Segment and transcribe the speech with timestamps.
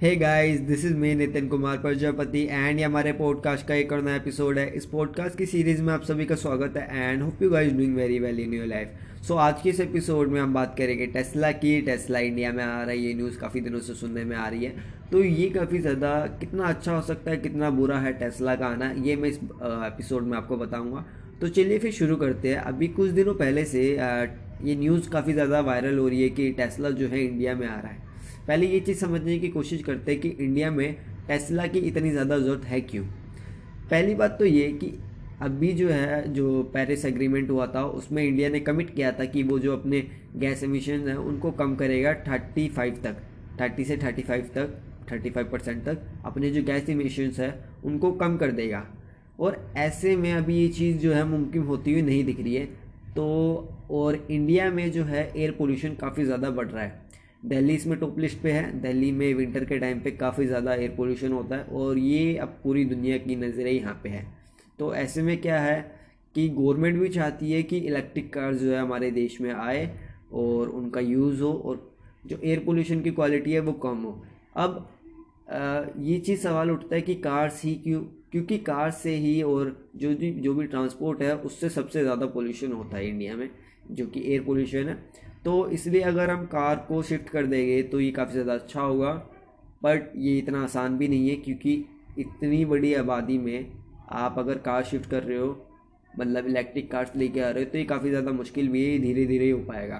[0.00, 4.00] Hey guys this is me Nitin Kumar Prajapati and ये हमारे podcast का एक और
[4.02, 7.42] नया एपिसोड है। इस पॉडकास्ट की सीरीज़ में आप सभी का स्वागत है and hope
[7.42, 10.54] you guys doing very well in your life so आज के इस एपिसोड में हम
[10.54, 13.94] बात करेंगे टेस्ला की। टेस्ला इंडिया में आ रहा है, ये न्यूज़ काफ़ी दिनों से
[13.94, 14.74] सुनने में आ रही है।
[15.12, 18.92] तो ये काफ़ी ज़्यादा कितना अच्छा हो सकता है, कितना बुरा है टेस्ला का आना,
[18.98, 21.04] ये मैं इस एपिसोड में आपको बताऊँगा।
[21.40, 25.60] तो चलिए फिर शुरू करते हैं। अभी कुछ दिनों पहले से ये न्यूज़ काफ़ी ज़्यादा
[25.62, 28.03] वायरल हो रही है कि टेस्ला जो है इंडिया में आ रहा है।
[28.48, 30.94] पहले ये चीज़ समझने की कोशिश करते हैं कि इंडिया में
[31.28, 33.04] टेस्ला की इतनी ज़्यादा ज़रूरत है क्यों?
[33.90, 34.92] पहली बात तो ये कि
[35.42, 39.42] अभी जो है, जो पेरिस एग्रीमेंट हुआ था, उसमें इंडिया ने कमिट किया था कि
[39.42, 40.00] वो जो अपने
[40.36, 43.16] गैस एमिशन हैं, उनको कम करेगा थर्टी फाइव तक
[43.60, 44.78] थर्टी से थर्टी फाइव तक
[45.12, 48.86] थर्टी फाइव परसेंट तक अपने जो गैस एमिशंस है, उनको कम कर देगा।
[49.40, 52.64] और ऐसे में अभी ये चीज़ जो है, मुमकिन होती हुई नहीं दिख रही है।
[53.16, 53.26] तो
[53.90, 57.03] और इंडिया में जो है एयर पोल्यूशन काफ़ी ज़्यादा बढ़ रहा है।
[57.44, 60.94] दिल्ली इसमें टॉप लिस्ट पे है। दिल्ली में विंटर के टाइम पे काफ़ी ज़्यादा एयर
[60.96, 64.26] पोल्यूशन होता है और ये अब पूरी दुनिया की नज़रें यहाँ पे है।
[64.78, 65.80] तो ऐसे में क्या है
[66.34, 69.86] कि गवर्नमेंट भी चाहती है कि इलेक्ट्रिक कार जो है हमारे देश में आए
[70.34, 71.92] और उनका यूज़ हो और
[72.26, 74.20] जो एयर पोल्यूशन की क्वालिटी है वो कम हो।
[74.56, 74.88] अब
[75.44, 78.00] आ, ये चीज़ सवाल उठता है कि कार्स ही क्यों
[78.32, 82.72] क्योंकि कार से ही और जो भी जो भी ट्रांसपोर्ट है उससे सबसे ज़्यादा पोल्यूशन
[82.72, 83.48] होता है इंडिया में
[83.90, 84.96] जो कि एयर पोल्यूशन है।
[85.44, 89.12] तो इसलिए अगर हम कार को शिफ्ट कर देंगे तो ये काफ़ी ज़्यादा अच्छा होगा।
[89.82, 91.84] बट ये इतना आसान भी नहीं है, क्योंकि
[92.18, 93.72] इतनी बड़ी आबादी में
[94.12, 95.66] आप अगर कार शिफ्ट कर रहे हो
[96.14, 99.24] मतलब इलेक्ट्रिक कार्स लेके आ रहे हो तो ये काफ़ी ज़्यादा मुश्किल भी है धीरे
[99.26, 99.98] धीरे हो पाएगा।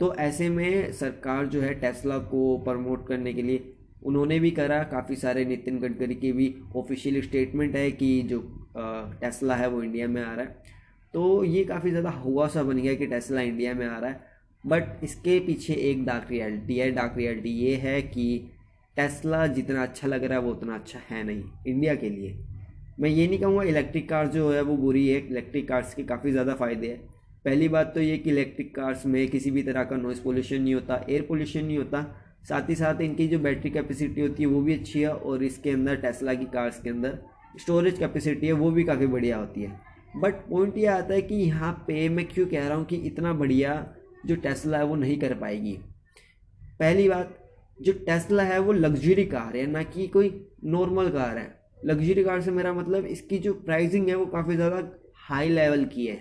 [0.00, 3.72] तो ऐसे में सरकार जो है टेस्ला को प्रमोट करने के लिए,
[4.02, 8.40] उन्होंने भी करा, काफ़ी सारे नितिन गडकरी के भी ऑफिशियल स्टेटमेंट है कि जो
[9.20, 10.62] टेस्ला है वो इंडिया में आ रहा है।
[11.14, 14.32] तो ये काफ़ी ज़्यादा हुआ सा बन गया कि टेस्ला इंडिया में आ रहा है।
[14.64, 18.26] बट इसके पीछे एक डार्क रियलिटी है। डार्क रियलिटी ये है कि
[18.96, 22.36] टेस्ला जितना अच्छा लग रहा है, वो उतना अच्छा है नहीं इंडिया के लिए।
[23.00, 26.30] मैं ये नहीं कहूँगा इलेक्ट्रिक कार जो है, वो बुरी है। इलेक्ट्रिक कार्स के काफ़ी
[26.30, 26.98] ज़्यादा फ़ायदे हैं।
[27.44, 30.74] पहली बात तो ये कि इलेक्ट्रिक कार्स में किसी भी तरह का नॉइज़ पोल्यूशन नहीं
[30.74, 32.02] होता एयर पोल्यूशन नहीं होता।
[32.48, 35.70] साथ ही साथ इनकी जो बैटरी कैपेसिटी होती है, वो भी अच्छी है और इसके
[35.70, 37.18] अंदर टेस्ला की कार्स के अंदर
[37.60, 39.80] स्टोरेज कैपेसिटी है, वो भी काफ़ी बढ़िया होती है।
[40.16, 43.32] बट पॉइंट ये आता है कि यहाँ पे मैं क्यों कह रहा हूँ कि इतना
[43.34, 43.74] बढ़िया
[44.26, 45.72] जो टेस्ला है वो नहीं कर पाएगी।
[46.80, 47.38] पहली बात,
[47.78, 50.28] जो टेस्ला है वो लग्जरी कार है, ना कि कोई
[50.64, 51.52] नॉर्मल कार है।
[51.84, 54.82] लग्जरी कार से मेरा मतलब इसकी जो प्राइसिंग है वो काफ़ी ज़्यादा
[55.28, 56.20] हाई लेवल की है।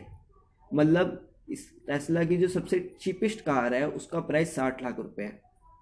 [0.72, 1.20] मतलब
[1.50, 5.42] इस टेस्ला की जो सबसे चीपेस्ट कार है, उसका प्राइस साठ लाख रुपए है।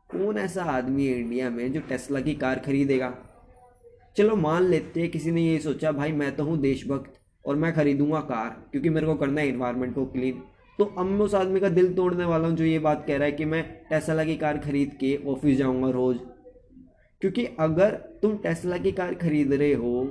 [0.09, 3.13] कौन ऐसा आदमी है इंडिया में जो टेस्ला की कार खरीदेगा?
[4.17, 7.73] चलो मान लेते हैं, किसी ने ये सोचा, भाई, मैं तो हूँ देशभक्त और मैं
[7.73, 10.43] खरीदूँगा कार क्योंकि मेरे को करना है इन्वायरमेंट को क्लीन
[10.79, 13.25] तो अब मैं उस आदमी का दिल तोड़ने वाला हूँ जो ये बात कह रहा
[13.25, 16.17] है कि मैं टेस्ला की कार खरीद के ऑफ़िस जाऊँगा रोज़।
[17.21, 20.03] क्योंकि अगर तुम टेस्ला की कार खरीद रहे हो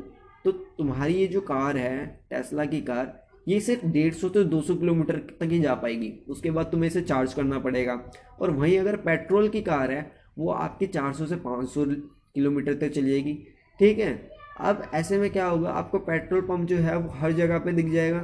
[0.45, 3.13] तो तुम्हारी ये जो कार है टेस्ला की कार,
[3.49, 6.87] ये सिर्फ़ डेढ़ सौ से दो सौ किलोमीटर तक ही जा पाएगी। उसके बाद तुम्हें
[6.87, 8.01] इसे चार्ज करना पड़ेगा।
[8.41, 12.75] और वहीं अगर पेट्रोल की कार है, वो आपकी चार सौ से पाँच सौ किलोमीटर
[12.75, 13.35] तक चली जाएगी।
[13.81, 14.15] ठीक है?
[14.61, 15.71] अब ऐसे में क्या होगा?
[15.71, 18.21] आपको पेट्रोल पंप जो है, वो हर जगह पे दिख जाएगा।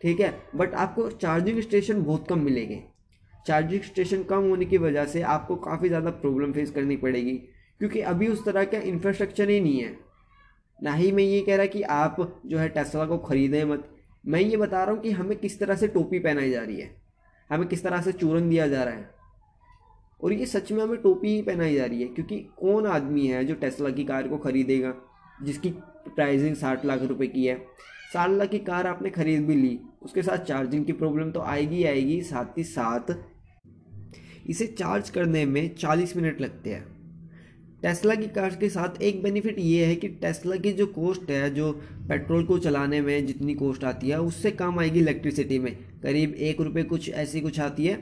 [0.00, 0.34] ठीक है?
[0.56, 2.82] बट आपको चार्जिंग स्टेशन बहुत कम मिलेंगे।
[3.46, 7.36] चार्जिंग स्टेशन कम होने की वजह से आपको काफ़ी ज़्यादा प्रॉब्लम फेस करनी पड़ेगी,
[7.80, 9.98] क्योंकि अभी उस तरह का इंफ्रास्ट्रक्चर ही नहीं है।
[10.78, 12.16] ना ही मैं ये कह रहा कि आप
[12.46, 13.88] जो है टेस्ला को ख़रीदें मत।
[14.24, 16.90] मैं ये बता रहा हूँ कि हमें किस तरह से टोपी पहनाई जा रही है।
[17.50, 19.08] हमें किस तरह से चूरन दिया जा रहा है।
[20.22, 23.44] और ये सच में हमें टोपी ही पहनाई जा रही है, क्योंकि कौन आदमी है
[23.44, 24.94] जो टेस्ला की कार को ख़रीदेगा,
[25.38, 25.70] जिसकी
[26.06, 27.54] प्राइसिंग साठ लाख रुपए की है?
[28.10, 31.82] साठ लाख की कार आपने ख़रीद भी ली। उसके साथ चार्जिंग की प्रॉब्लम तो आएगी
[31.84, 33.14] आएगी, साथ ही साथ
[34.48, 36.84] इसे चार्ज करने में 40 मिनट लगते हैं।
[37.82, 41.54] टेस्ला की कार के साथ एक बेनिफिट ये है कि टेस्ला की जो कॉस्ट है,
[41.54, 41.72] जो
[42.08, 45.72] पेट्रोल को चलाने में जितनी कॉस्ट आती है, उससे कम आएगी इलेक्ट्रिसिटी में।
[46.02, 47.96] करीब एक रुपये कुछ ऐसी कुछ आती है,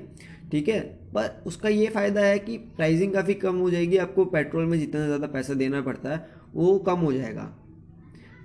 [0.50, 0.80] ठीक है?
[1.14, 5.04] पर उसका ये फ़ायदा है कि प्राइसिंग काफ़ी कम हो जाएगी, आपको पेट्रोल में जितना
[5.06, 7.52] ज़्यादा पैसा देना पड़ता है, वो कम हो जाएगा।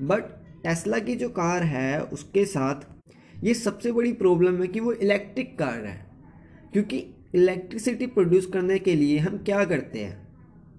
[0.01, 2.75] बट टेस्ला की जो कार है, उसके साथ
[3.44, 6.06] ये सबसे बड़ी प्रॉब्लम है कि वो इलेक्ट्रिक कार है।
[6.74, 6.98] क्योंकि
[7.36, 10.27] इलेक्ट्रिसिटी प्रोड्यूस करने के लिए हम क्या करते हैं?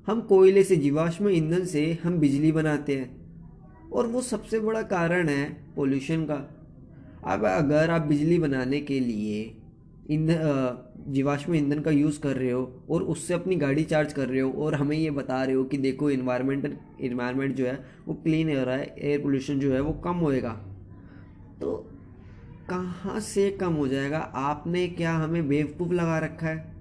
[0.06, 3.24] हम कोयले से, जीवाश्म ईंधन से हम बिजली बनाते हैं।
[3.90, 6.50] और वो सबसे बड़ा कारण है पोल्यूशन का।
[7.26, 9.56] अब अगर आप बिजली बनाने के लिए
[10.10, 14.40] ईंधन जीवाश्म ईंधन का यूज़ कर रहे हो और उससे अपनी गाड़ी चार्ज कर रहे
[14.40, 17.78] हो और हमें ये बता रहे हो कि देखो इन्वायरमेंट इन्वायरमेंट जो है,
[18.08, 20.50] वो क्लीन हो रहा है एयर पोल्यूशन जो है, वो कम होएगा।
[21.60, 21.72] तो
[22.70, 24.18] कहाँ से कम हो जाएगा?
[24.18, 26.74] आपने क्या हमें बेवकूफ़ लगा रखा है?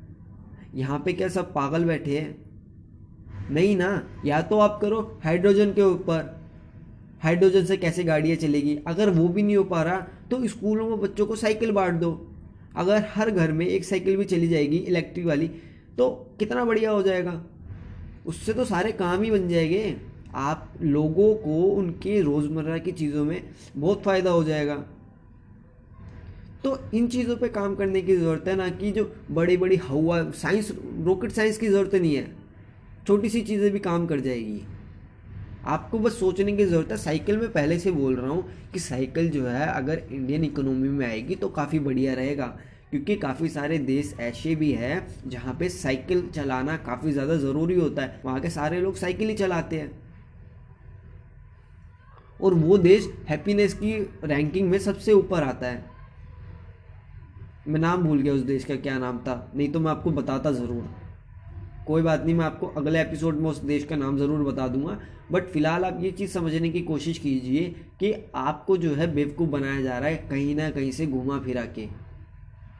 [0.75, 2.35] यहाँ पे क्या सब पागल बैठे हैं?
[3.51, 6.35] नहीं ना, या तो आप करो हाइड्रोजन के ऊपर।
[7.23, 8.77] हाइड्रोजन से कैसे गाड़ियाँ चलेगी?
[8.87, 9.97] अगर वो भी नहीं हो पा रहा
[10.31, 12.11] तो स्कूलों में बच्चों को साइकिल बांट दो।
[12.75, 15.47] अगर हर घर में एक साइकिल भी चली जाएगी इलेक्ट्रिक वाली
[15.97, 16.09] तो
[16.39, 17.43] कितना बढ़िया हो जाएगा।
[18.27, 19.95] उससे तो सारे काम ही बन जाएँगे।
[20.35, 23.41] आप लोगों को उनके रोज़मर्रा की चीज़ों में
[23.77, 24.75] बहुत फ़ायदा हो जाएगा।
[26.63, 30.21] तो इन चीज़ों पे काम करने की ज़रूरत है, ना कि जो बड़ी बड़ी हवा
[30.31, 30.71] साइंस
[31.01, 32.31] रॉकेट साइंस की ज़रूरत नहीं है।
[33.07, 34.61] छोटी सी चीज़ें भी काम कर जाएगी।
[35.65, 39.29] आपको बस सोचने की ज़रूरत है। साइकिल में पहले से बोल रहा हूँ कि साइकिल
[39.29, 42.45] जो है, अगर इंडियन इकोनॉमी में आएगी तो काफ़ी बढ़िया रहेगा।
[42.91, 48.01] क्योंकि काफ़ी सारे देश ऐसे भी हैं जहाँ पे साइकिल चलाना काफ़ी ज़्यादा ज़रूरी होता
[48.01, 49.91] है। वहाँ के सारे लोग साइकिल ही चलाते हैं।
[52.39, 53.93] और वो देश हैप्पीनेस की
[54.23, 55.91] रैंकिंग में सबसे ऊपर आता है।
[57.67, 59.51] मैं नाम भूल गया उस देश का, क्या नाम था?
[59.55, 61.02] नहीं तो मैं आपको बताता ज़रूर।
[61.87, 64.97] कोई बात नहीं, मैं आपको अगले एपिसोड में उस देश का नाम ज़रूर बता दूँगा।
[65.31, 67.63] बट फ़िलहाल आप ये चीज़ समझने की कोशिश कीजिए
[67.99, 71.61] कि आपको जो है बेवकूफ़ बनाया जा रहा है कहीं ना कहीं से घुमा फिरा
[71.75, 71.87] के।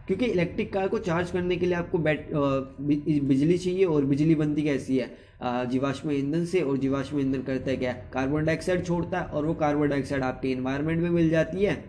[0.08, 4.64] क्योंकि इलेक्ट्रिक कार को चार्ज करने के लिए आपको बैट बिजली चाहिए और बिजली बनती
[4.64, 5.12] कैसी है?
[5.44, 7.94] जीवाश्म ईंधन से और जीवाश्म ईंधन करता है क्या?
[8.14, 11.84] कार्बन डाइऑक्साइड छोड़ता है और वो कार्बन डाइऑक्साइड आपके इन्वायरमेंट में मिल जाती है।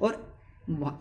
[0.00, 0.33] और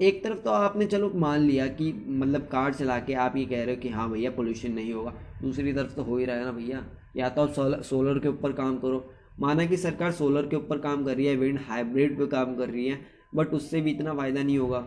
[0.01, 3.63] एक तरफ़ तो आपने, चलो, मान लिया कि मतलब कार चला के आप ये कह
[3.63, 6.45] रहे हो कि हाँ भैया पोल्यूशन नहीं होगा। दूसरी तरफ़ तो हो ही रहा है
[6.45, 6.83] ना भैया।
[7.18, 10.77] या तो आप सोलर सोलर के ऊपर काम करो। माना कि सरकार सोलर के ऊपर
[10.77, 13.00] काम कर रही है विंड हाइब्रिड पे काम कर रही है
[13.36, 14.80] बट उससे भी इतना फ़ायदा नहीं होगा।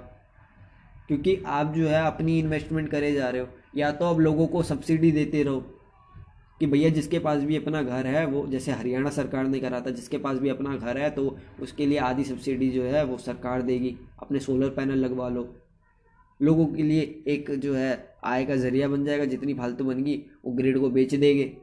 [1.09, 4.63] क्योंकि आप जो है, अपनी इन्वेस्टमेंट करे जा रहे हो। या तो आप लोगों को
[4.63, 5.76] सब्सिडी देते रहो।
[6.61, 9.91] कि भैया जिसके पास भी अपना घर है, वो जैसे हरियाणा सरकार ने करा था,
[9.91, 13.63] जिसके पास भी अपना घर है तो उसके लिए आधी सब्सिडी जो है, वो सरकार
[13.63, 15.55] देगी। अपने सोलर पैनल लगवा लो।
[16.41, 20.53] लोगों के लिए एक जो है, आय का ज़रिया बन जाएगा, जितनी फालतू बनेगी, वो
[20.53, 21.57] ग्रिड को बेच देंगे।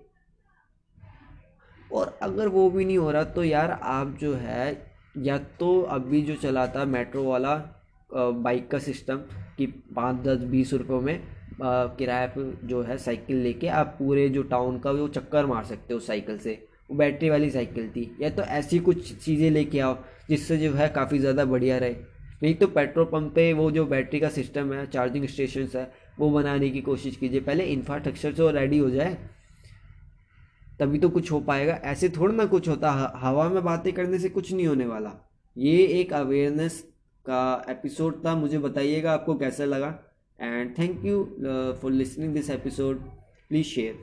[1.91, 6.21] और अगर वो भी नहीं हो रहा तो यार आप जो है, या तो अभी
[6.21, 7.55] जो चला था मेट्रो वाला
[8.09, 9.17] बाइक का सिस्टम
[9.57, 11.19] कि पाँच दस बीस रुपयों में
[11.61, 15.93] किराए पर जो है साइकिल लेके आप पूरे जो टाउन का वो चक्कर मार सकते
[15.93, 16.53] हो साइकिल से।
[16.89, 19.97] वो बैटरी वाली साइकिल थी। या तो ऐसी कुछ चीज़ें लेके आओ
[20.29, 21.95] जिससे जो है काफ़ी ज़्यादा बढ़िया रहे।
[22.43, 26.29] नहीं तो पेट्रोल पंप पे वो जो बैटरी का सिस्टम है चार्जिंग स्टेशन है, वो
[26.29, 29.17] बनाने की कोशिश कीजिए। पहले इंफ्रास्ट्रक्चर जो रेडी हो जाए,
[30.79, 34.29] तभी तो कुछ हो पाएगा। ऐसे थोड़ा ना कुछ होता। हवा में बातें करने से
[34.29, 35.11] कुछ नहीं होने वाला।
[35.55, 36.81] ये एक अवेयरनेस
[37.25, 39.97] का एपिसोड था। मुझे बताइएगा आपको कैसा लगा।
[40.39, 43.01] And thank you uh, for listening this episode.
[43.49, 43.95] Please share